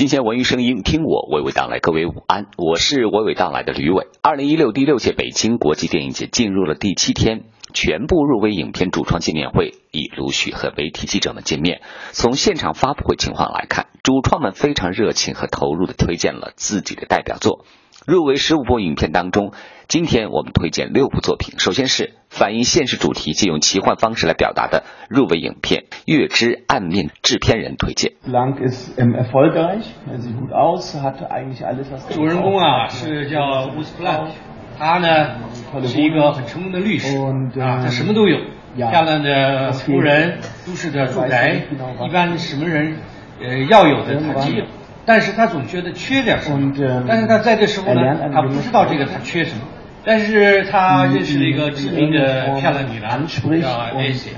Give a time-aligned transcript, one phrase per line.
[0.00, 1.78] 新鲜文娱声音，听我娓娓道来。
[1.78, 4.06] 各位午安，我是娓娓道来的吕伟。
[4.22, 11.82] 二零一六第六届北京国际电影节进入了第七天，全部入围影片主创见面会已陆续和媒体记者们见面。
[12.12, 17.66] 从现场发布会情况来看，主创们非常热情和投入的推荐了自己的代表作。
[18.06, 19.52] 入围十五部影片当中，
[19.86, 21.58] 今天我们推荐六部作品。
[21.58, 28.12] 首先是反映现实主题、借用奇幻方式来表达的入围影片《月之暗面》，制片人推荐。
[32.08, 34.28] 主人公啊是叫乌斯普兰，
[34.78, 35.36] 他呢
[35.86, 37.18] 是一个很成功的律师
[37.60, 38.38] 啊，他什么都有，
[38.76, 41.64] 漂亮的夫人、都市的住宅，
[42.02, 42.96] 一般什么人
[43.42, 44.64] 呃要有的他都有。
[45.10, 46.72] 但是他总觉得缺点什么，
[47.08, 49.62] 但是他在这时候呢，他不知道这个他缺什么。
[50.04, 53.26] 但是他认识了一个知名的漂亮女郎，
[53.60, 54.30] 叫艾西。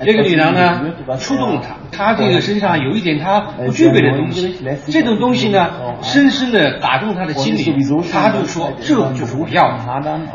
[0.00, 0.82] 这个女郎呢，
[1.18, 4.54] 触动了他，他这个身上有一点他不具备的东西，
[4.92, 5.70] 这种东西呢，
[6.02, 7.64] 深深的打动他的心里，
[8.12, 9.78] 他就说这就是我要的。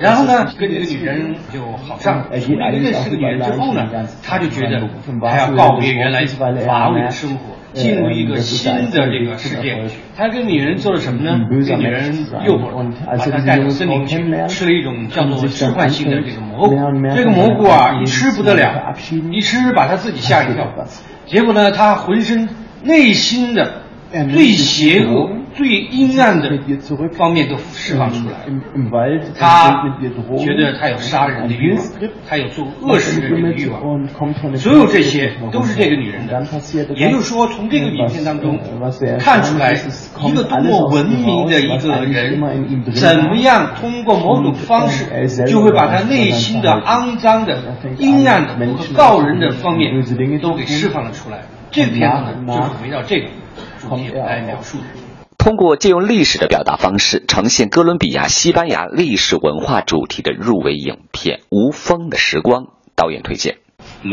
[0.00, 2.26] 然后呢，跟这个女人就好上了。
[2.30, 3.86] 认识这个女人之后呢，
[4.22, 4.80] 他就觉得
[5.20, 7.59] 他要告别原来乏味的生活。
[7.72, 9.78] 进入一个新的这个世界，
[10.16, 11.40] 他跟女人做了什么呢？
[11.64, 14.16] 这女人诱惑了，把他带到森林去，
[14.48, 16.76] 吃了一种叫做致幻性的这个蘑菇。
[17.14, 18.94] 这个蘑菇啊，一吃不得了，
[19.32, 20.66] 一吃把他自己吓一跳。
[21.26, 22.48] 结果呢，他浑身
[22.82, 25.39] 内心的最邪恶。
[25.54, 26.58] 最阴暗的
[27.12, 28.46] 方面都释放出来。
[29.38, 29.82] 他
[30.38, 31.84] 觉得他有杀人的欲望，
[32.28, 33.80] 他有做恶事的这个欲望。
[34.56, 36.46] 所有这些都是这个女人的。
[36.94, 38.58] 也就是说，从这个影片当中
[39.18, 42.40] 看出来，一个多么文明的一个人，
[42.94, 45.04] 怎么样通过某种方式，
[45.46, 47.58] 就会把他内心的肮脏的、
[47.98, 50.02] 阴暗的和告人的方面
[50.40, 51.42] 都给释放了出来。
[51.70, 53.28] 这个片子呢，就是围绕这个
[53.78, 54.84] 主题来描述的。
[55.40, 62.64] 通过借用历史的表达方式，呈现哥伦比亚、西班牙历史文化主题的入围影片《无风的时光》，
[62.94, 63.56] 导演推荐。
[64.02, 64.08] 这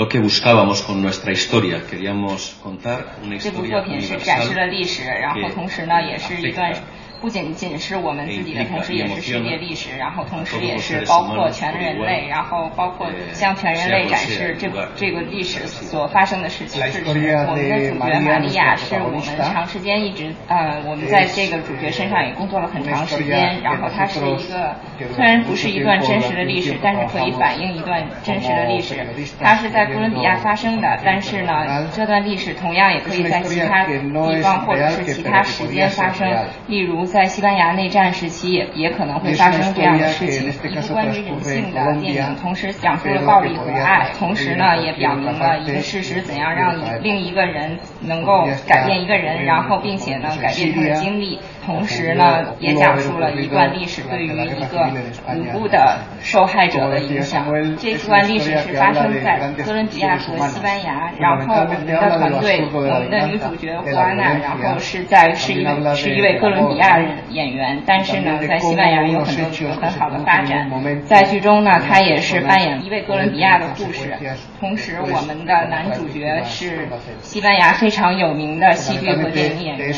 [3.51, 6.73] 部作品是展示了历史，然后同时呢，也是一段。
[7.21, 16.81] 不仅仅是我们自己的，同时也是世界历史，然后同时也是包括全人类，然后包括向全人类展示这这个历史所发生的事情。
[16.91, 23.61] 是我们的主角玛利亚是我们长时间一直呃，我们在这个主角身上也工作了很长时间。
[23.63, 24.75] 然后它是一个
[25.15, 28.95] 虽然不是一段真实的历史，但是可以反映一段真实的历史。
[29.41, 33.97] 它是在哥伦比亚发生的，但是呢，这段历史同样也可以在其他地
[34.41, 36.29] 方或者是其他时间发生，
[36.67, 37.06] 例如。
[37.07, 40.47] 在西班牙内战时期，也也可能会发生这样的事情。
[40.47, 51.39] 一部关于人性的电影，同时讲述了暴力和爱，同时呢，也表明了一个事实：怎样让另一个人能够改变一个人，然后并且呢，改变他的经历。
[51.65, 54.89] 同时呢，也讲述了一段历史对于一个
[55.35, 57.45] 无辜的受害者的影响。
[57.77, 61.11] 这段历史是发生在哥伦比亚和西班牙。
[61.19, 66.96] 然后我们的团队，我们的女主角胡安娜，然后是在是一位是一位哥伦比亚
[67.29, 70.69] 演员，但是呢，在西班牙有很多很好的发展。
[71.05, 74.17] 在剧中呢，他也是扮演一位哥伦比亚的护士。
[74.59, 76.87] 同时，我们的男主角是
[77.21, 79.93] 西班牙非常有名的戏剧和电影演员。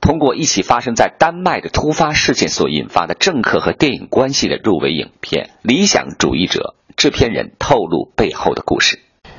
[0.00, 8.98] 通过一起发生在丹麦的突发事件所引发的政客和电影关系的入围影片《理想主义者》，制片人透露背后的故事。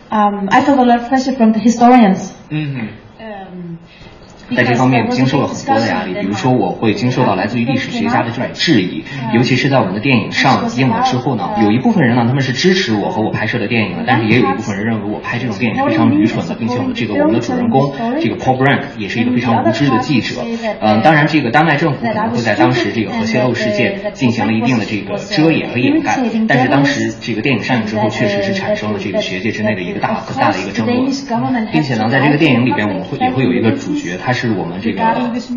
[0.09, 2.31] Um, I felt a lot of pressure from the historians.
[4.55, 9.03] 在这方面经受了很多的压力，比如说我会经受到来自于历史学家的这种质疑，
[9.33, 20.41] 尤其是在我们的电影上映了之后呢，有一部分人呢他们是支持我和我拍摄的电影的，但是也有一部分人认为我拍这种电影是非常愚蠢的，并且我们这个我们的主人公这个 Paul Brank 也是一个非常无知的记者。
[20.79, 31.11] 嗯，当然这个丹麦政府可能会在当时这个核泄漏事件进行了一定的这个遮掩和掩盖，但是当时这个电影上映之后，确实是产生了这个学界之内的一个大很大的一个争论，
[31.71, 34.42] 并且呢，在这个电影里边我们会也会有一个主角，他是。
[34.49, 35.01] 是我们这个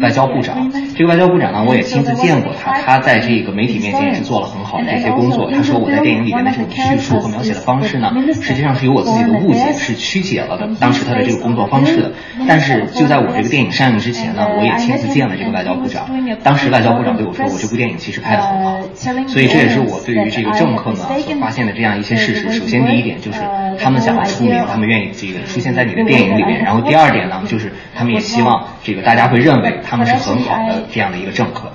[0.00, 5.50] 外交部长，这个外交部长呢，我也亲自见过他，他在这个媒体面前也是做了很好的这些工作。
[5.50, 12.12] 他说我在电影里面的这种叙述和描写的方式呢，实际上是有我自己的误解，是曲解了的当时他的这个工作方式的。
[12.46, 16.06] 但是就在我这个电影上映之前呢，我也亲自见了这个外交部长。
[16.42, 18.78] 当时外交部长对我说，我这部电影其实拍的很好。
[19.26, 22.52] 所以这也是我对于这个政客呢所发现的这样一些事实。
[22.52, 23.40] 首先第一点就是
[23.86, 26.64] 他们想要出名，他们愿意这个出现在你的电影里面。
[26.64, 28.66] 然后第二点呢，就是他们也希望。
[28.82, 31.70] 这个大家会认为他们是很好的这样的一个政客。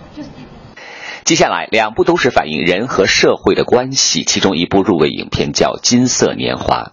[1.24, 6.92] 接下来两部都是反映人和社会的关系，其中一部入围影片叫《金色年华》，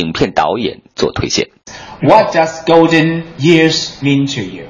[0.00, 1.50] 影片导演做推荐。
[2.00, 4.64] What does golden years mean to you？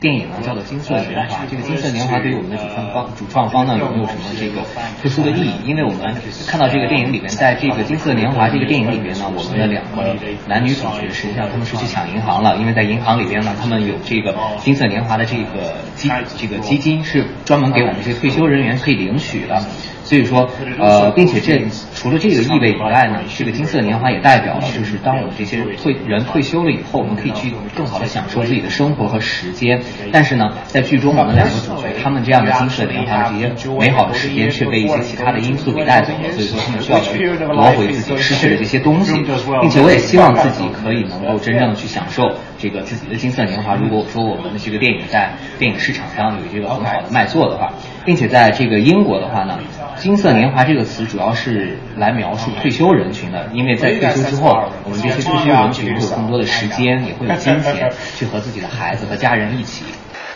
[0.00, 1.44] 电影呢叫做《金色年华》。
[1.50, 4.62] 这个《金色年华》对于我们的主创方主创方呢有没有什么这个
[5.02, 5.52] 特殊的意义？
[5.66, 5.98] 因为我们
[6.46, 10.16] 看到这个电影里面，在这个《金色年华》这个电影里边呢，我们的两个
[10.46, 14.32] 男女主角实际上他们是去抢银行了，因为在银行里边呢，他们有这个
[14.64, 16.08] 《金色年华》的这个基
[16.38, 19.62] 这个基金是专门给我们这些退休人员可以领取的。
[20.10, 21.64] 所以说，呃，并且这
[21.94, 29.80] 除了这个意味以外呢，这个金色年华也代表了，就是当我们这些退人退休了以后，我们可以去更好的享受自己的生活和时间。
[30.10, 36.28] 但是呢，在剧中我们两个主角他们这样的金色年华的这些美好的时间，却被一些其他的因素给带走了。
[36.32, 39.12] 所以说，他们需要去夺回自己失去的这些东西，
[39.60, 43.76] 并且我也希望自己可以能够真正的去享受这个自己的金色年华。
[43.76, 47.72] 如果说我们的这个电影在电影市场上有这个很好的卖座的话，
[48.04, 49.60] 并且在这个英国的话呢。
[50.00, 59.84] 金色年华这个词主要是来描述退休人群的，因为在退休之后，我们这些退休人群会有更多的时间，也会有金钱 去和自己的孩子和家人一起。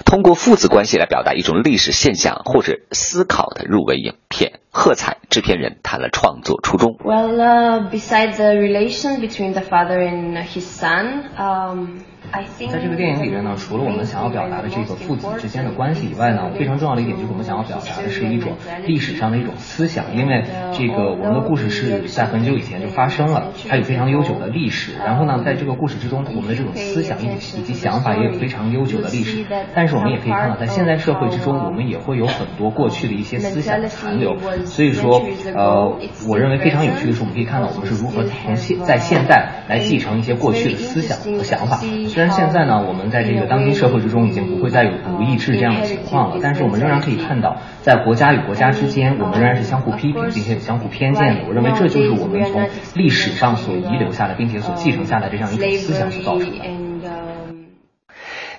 [0.04, 6.96] 通过父子关系来表达一种历史现象或者思考的入围影片，喝彩制片人谈了创作初衷。
[6.98, 12.00] Well, besides the relation between the father and his son, um.
[12.32, 18.54] 在这个电影里边呢，除了我们想要表达的这个父子之间的关系以外呢，非常重要的一点就是我们想要表达的是一种
[18.86, 20.16] 历史上的一种思想。
[20.16, 20.42] 因为
[20.72, 24.96] 这个我们的故事是在很久以前就发生了，它有非常悠久的历史。
[24.98, 29.44] 然后呢，在这个故事之中，我们的这种思想以及以及想法也有非常悠久的历史。
[29.74, 34.34] 但是我们也可以看到，在现代社会之中，我们也会有很多过去的一些思想残留。
[34.64, 35.22] 所以说，
[35.54, 41.76] 呃，我认为非常有趣的是，我们可以看到我们是如何从现在现代来继承一些过去的思想和想法。
[41.76, 51.42] 虽然现在呢，我们在这个当今社会之中已经不会再有独一制这样的情况了，但是我们仍然可以看到，在国家与国家之间，我们仍然是相互批评，并且有相互偏见的。
[51.46, 56.64] 我认为这就是我们从历史上所遗留下来，并且所继承下来这样一种思想所造成的。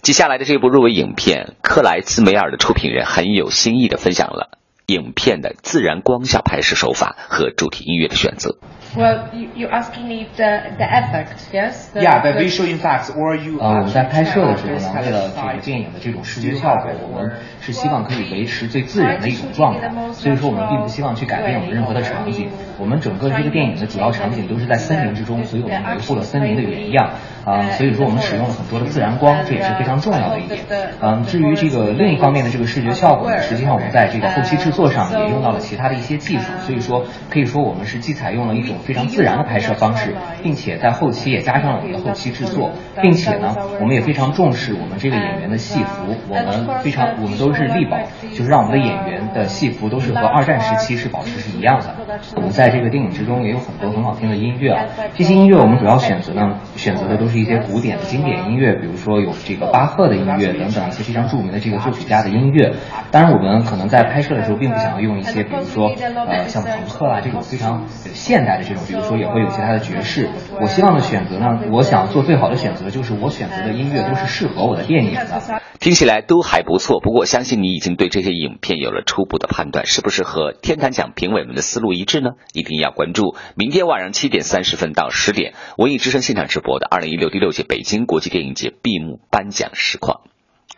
[0.01, 8.57] 接下来的这部入围影片，克莱兹梅尔的出品人很有新意的分享了影片的自然光下拍摄手法和主题音乐的选择。
[8.95, 11.89] Well, you, you're asking me the the effect, yes?
[11.93, 13.59] The, yeah, the visual effects, or you.
[13.59, 19.91] 呃，我们在拍摄的时候呢，为了这个电影的这种视觉效果，我们是希望可以维持最自然的一种状态。
[20.13, 22.49] 所以说，我们并不希望去改变我们任何的场景。
[22.77, 27.09] 我们整个这个电影的主要场景都是在森林之中，所以我们维护了森林的原样。
[27.45, 30.59] 啊，所以说我们使用了很多的自然光，这也是非常重要的一点。
[30.99, 36.45] 嗯，至于这个另一方面的这个视觉效果呢，实际上我们在这个后期制作上也用到了其他的一些技术。
[36.61, 42.71] 所以说，可以说我们是既采用了一种非常自然的拍摄方式，并且在后期也加上了我们的后期制作，
[43.01, 47.97] 并且呢，我们也非常重视我们这个演员的戏服，我们非常我们都是力保，
[48.31, 51.95] 就是让我们的演员的戏服都是和二战时期是保持是一样的。
[52.35, 54.85] 我们在这个电影之中也有很多很好听的音乐啊，
[55.15, 57.35] 这些音乐我们主要选择呢，选择的都是。
[57.35, 62.73] 一些古典的经典音乐，比如说有这个巴赫的音乐等等一些非常著名的这个作曲家的音乐。
[63.11, 70.29] 当然，我们可能在拍摄的时候并不想要用一些，比如说呃像朋克啊这种非常现代的这种，比如说也会有其他的爵士。
[70.61, 75.61] 我希望的选择呢，我想做最好的选择就是我选择的音乐都是适合我的电影的。
[75.81, 82.31] 听起来都还不错，不过相信你已经对这些影片有了初步的判断，是不是和天坛奖评委们的思路一致呢？
[82.53, 90.21] 一定要关注明天晚上七点三十分到十点文艺之声现场直播播的二零一六第六届北京国际电影节闭幕颁奖实况。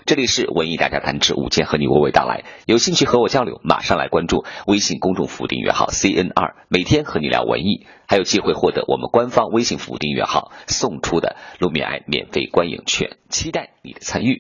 [0.06, 2.44] 这里是文艺大家谈之午间，和你娓娓道来。
[2.66, 14.36] 有兴趣和我交流，马上来关注微信公众服务订阅号 CNR，每天和你聊文艺，还有机会获得我们官方微信服务订阅号送出的路面爱免费观影券，期待你的参与。